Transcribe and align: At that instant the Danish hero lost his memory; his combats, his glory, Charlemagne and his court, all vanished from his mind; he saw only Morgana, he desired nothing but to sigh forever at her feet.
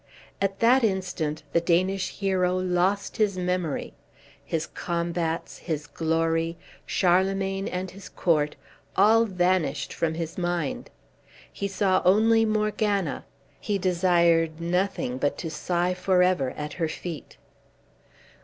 At 0.41 0.61
that 0.61 0.83
instant 0.83 1.43
the 1.53 1.61
Danish 1.61 2.09
hero 2.17 2.57
lost 2.57 3.17
his 3.17 3.37
memory; 3.37 3.93
his 4.43 4.65
combats, 4.65 5.59
his 5.59 5.85
glory, 5.85 6.57
Charlemagne 6.87 7.67
and 7.67 7.91
his 7.91 8.09
court, 8.09 8.55
all 8.95 9.25
vanished 9.25 9.93
from 9.93 10.15
his 10.15 10.39
mind; 10.39 10.89
he 11.53 11.67
saw 11.67 12.01
only 12.03 12.45
Morgana, 12.45 13.25
he 13.59 13.77
desired 13.77 14.59
nothing 14.59 15.19
but 15.19 15.37
to 15.37 15.51
sigh 15.51 15.93
forever 15.93 16.49
at 16.57 16.73
her 16.81 16.89
feet. 16.89 17.37